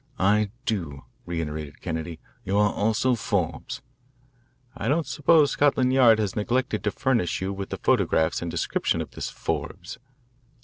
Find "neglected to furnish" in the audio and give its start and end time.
6.35-7.39